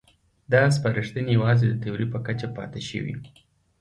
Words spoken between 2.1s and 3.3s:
په کچه پاتې شوې.